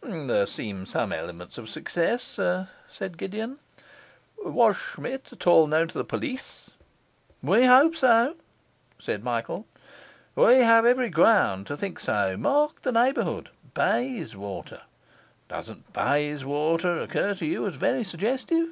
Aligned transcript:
'There 0.00 0.46
seem 0.46 0.86
some 0.86 1.12
elements 1.12 1.58
of 1.58 1.68
success,' 1.68 2.38
said 2.86 3.18
Gideon. 3.18 3.58
'Was 4.38 4.76
Schmidt 4.76 5.32
at 5.32 5.44
all 5.44 5.66
known 5.66 5.88
to 5.88 5.98
the 5.98 6.04
police?' 6.04 6.70
'We 7.42 7.66
hope 7.66 7.96
so,' 7.96 8.36
said 9.00 9.24
Michael. 9.24 9.66
'We 10.36 10.58
have 10.58 10.86
every 10.86 11.10
ground 11.10 11.66
to 11.66 11.76
think 11.76 11.98
so. 11.98 12.36
Mark 12.36 12.82
the 12.82 12.92
neighbourhood 12.92 13.48
Bayswater! 13.74 14.82
Doesn't 15.48 15.92
Bayswater 15.92 17.00
occur 17.00 17.34
to 17.34 17.44
you 17.44 17.66
as 17.66 17.74
very 17.74 18.04
suggestive? 18.04 18.68